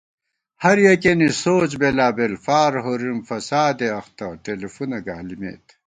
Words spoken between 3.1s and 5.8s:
فسادے اختہ ٹېلیفُونہ گالِمېت